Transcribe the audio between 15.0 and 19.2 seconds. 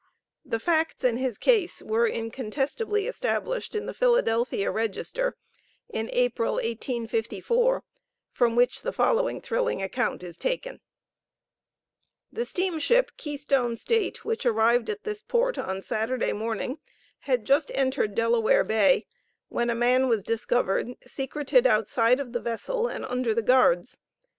this port on Saturday morning, had just entered Delaware Bay,